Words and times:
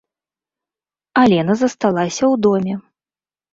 Алена 1.25 1.53
засталася 1.61 2.23
ў 2.33 2.43
доме. 2.49 2.75